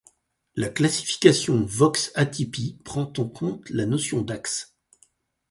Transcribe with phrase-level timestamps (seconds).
[0.55, 4.73] La classification Vox-Atypi prend en compte la notion d'axe.